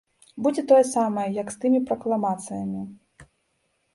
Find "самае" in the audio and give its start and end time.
0.95-1.25